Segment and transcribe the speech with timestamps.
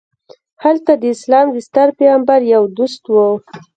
[0.63, 3.15] هلته د اسلام د ستر پیغمبر یو دوست و.